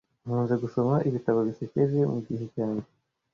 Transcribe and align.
Nkunze 0.25 0.55
gusoma 0.63 0.95
ibitabo 1.09 1.39
bisekeje 1.47 1.99
mugihe 2.13 2.45
cyanjye 2.53 2.87